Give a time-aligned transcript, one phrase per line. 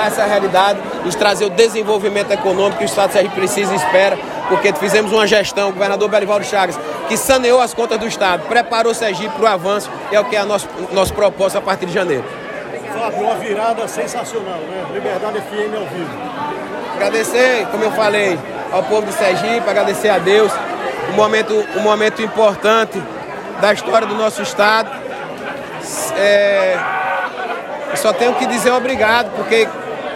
[0.00, 3.76] mudar essa realidade, de trazer o desenvolvimento econômico que o Estado de Sergipe precisa e
[3.76, 6.78] espera, porque fizemos uma gestão, o governador Belivaldo Chagas,
[7.08, 10.36] que saneou as contas do Estado, preparou Sergipe para o avanço, e é o que
[10.36, 12.24] é a nosso, nosso propósito a partir de janeiro.
[12.94, 14.86] Fábio, uma virada sensacional, né?
[14.92, 16.10] Liberdade FM ao vivo.
[16.96, 18.38] Agradecer, como eu falei,
[18.72, 20.50] ao povo de Sergipe, agradecer a Deus,
[21.10, 23.00] um momento, um momento importante
[23.60, 24.90] da história do nosso Estado.
[26.16, 26.78] É,
[27.94, 29.68] só tenho que dizer obrigado, porque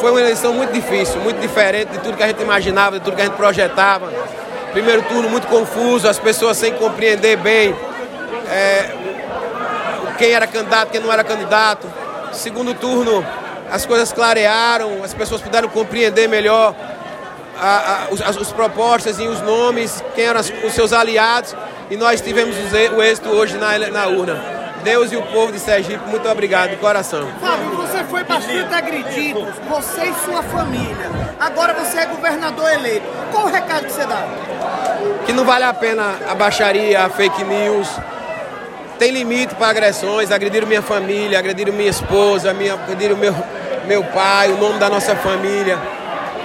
[0.00, 3.16] foi uma eleição muito difícil, muito diferente de tudo que a gente imaginava, de tudo
[3.16, 4.12] que a gente projetava.
[4.72, 7.74] Primeiro turno muito confuso, as pessoas sem compreender bem
[8.50, 8.90] é,
[10.18, 11.86] quem era candidato, quem não era candidato.
[12.32, 13.24] Segundo turno,
[13.70, 16.74] as coisas clarearam, as pessoas puderam compreender melhor
[17.58, 21.56] a, a, os, os, propostas e os nomes, quem eram os seus aliados,
[21.90, 22.54] e nós tivemos
[22.94, 24.56] o êxito hoje na, na urna.
[24.82, 27.26] Deus e o povo de Sergipe, muito obrigado de coração.
[27.96, 31.10] Você foi bastante agredido, você e sua família.
[31.40, 33.06] Agora você é governador eleito.
[33.32, 34.22] Qual o recado que você dá?
[35.24, 37.88] Que não vale a pena a baixaria, a fake news.
[38.98, 40.30] Tem limite para agressões.
[40.30, 43.34] Agrediram minha família, agrediram minha esposa, minha, agrediram meu,
[43.86, 45.78] meu pai, o nome da nossa família.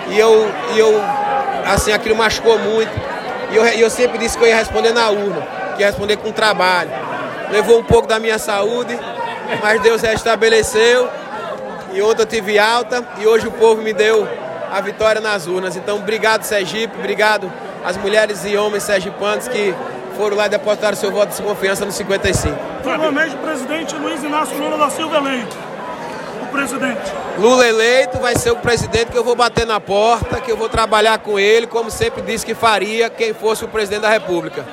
[0.07, 1.02] E eu, e eu
[1.66, 2.91] assim, aquilo machucou muito.
[3.52, 6.31] E eu, eu sempre disse que eu ia responder na urna, que ia responder com
[6.31, 7.11] trabalho
[7.52, 8.97] levou um pouco da minha saúde,
[9.61, 11.09] mas Deus restabeleceu.
[11.94, 14.28] E ontem eu tive alta e hoje o povo me deu
[14.72, 15.75] a vitória nas urnas.
[15.75, 17.52] Então, obrigado, Sergipe, obrigado
[17.84, 19.75] às mulheres e homens sergipanos que
[20.16, 22.56] foram lá e depositaram seu voto de confiança no 55.
[22.84, 25.58] Finalmente, o presidente Luiz Inácio Lula da Silva eleito.
[26.44, 27.12] O presidente.
[27.38, 30.69] Lula eleito vai ser o presidente que eu vou bater na porta, que eu vou
[30.69, 34.66] trabalhar com ele, como sempre disse que faria quem fosse o presidente da República.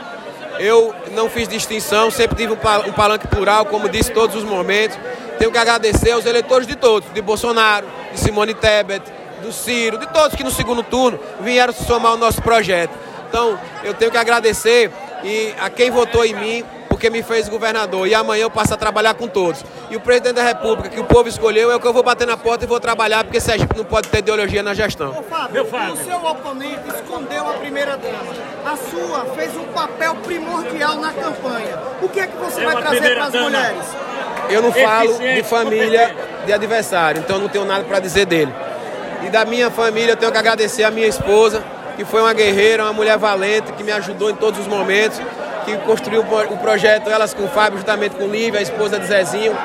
[0.58, 4.98] Eu não fiz distinção, sempre tive um palanque plural, como disse todos os momentos.
[5.38, 9.02] Tenho que agradecer aos eleitores de todos, de Bolsonaro, de Simone Tebet,
[9.40, 12.92] do Ciro, de todos que no segundo turno vieram somar ao nosso projeto.
[13.28, 14.90] Então, eu tenho que agradecer
[15.22, 16.64] e a quem votou em mim,
[16.98, 18.08] porque me fez governador.
[18.08, 19.64] E amanhã eu passo a trabalhar com todos.
[19.88, 22.26] E o presidente da República, que o povo escolheu, é o que eu vou bater
[22.26, 25.10] na porta e vou trabalhar, porque Sergipe não pode ter ideologia na gestão.
[25.16, 25.94] Ô, Fábio, Meu Fábio.
[25.94, 28.34] o seu oponente escondeu a primeira dama.
[28.66, 31.78] A sua fez um papel primordial na campanha.
[32.02, 33.84] O que é que você é vai trazer para as mulheres?
[34.50, 38.52] Eu não falo de família de adversário, então não tenho nada para dizer dele.
[39.24, 41.62] E da minha família, eu tenho que agradecer a minha esposa,
[41.96, 45.20] que foi uma guerreira, uma mulher valente, que me ajudou em todos os momentos
[45.76, 49.56] que construiu o projeto Elas com o Fábio, juntamente com Lívia, a esposa de Zezinho,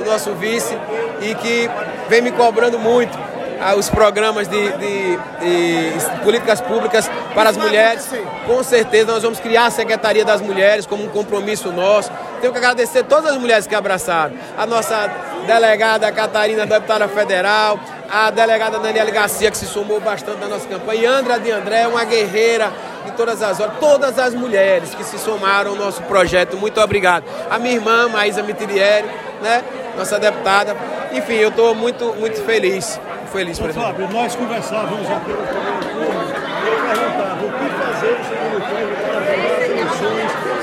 [0.00, 0.76] o nosso vice,
[1.20, 1.70] e que
[2.08, 3.16] vem me cobrando muito
[3.60, 8.08] ah, os programas de, de, de, políticas públicas para as mulheres.
[8.46, 12.10] Com certeza nós vamos criar a Secretaria das Mulheres como um compromisso nosso.
[12.40, 14.34] Tenho que agradecer todas as mulheres que abraçaram.
[14.58, 15.10] A nossa
[15.46, 17.78] delegada Catarina, deputada federal,
[18.10, 21.86] a delegada Daniela Garcia, que se somou bastante na nossa campanha, e Andra de André,
[21.86, 22.70] uma guerreira
[23.06, 27.24] de todas as horas, todas as mulheres que se somaram ao nosso projeto, muito obrigado.
[27.50, 29.08] A minha irmã, Maísa Mitirieri,
[29.40, 29.64] né,
[29.96, 30.76] nossa deputada,
[31.12, 33.00] enfim, eu estou muito, muito feliz,
[33.32, 33.86] feliz, presidente.
[33.86, 36.16] Fábio, nós conversávamos aqui no programa público,
[36.66, 40.56] eu perguntava o que fazer no segundo turno para as eleições